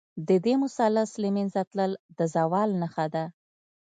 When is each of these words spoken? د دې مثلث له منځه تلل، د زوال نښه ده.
د 0.27 0.29
دې 0.45 0.53
مثلث 0.63 1.09
له 1.21 1.29
منځه 1.35 1.61
تلل، 1.71 1.91
د 2.17 2.19
زوال 2.33 2.69
نښه 2.81 3.05
ده. 3.13 3.25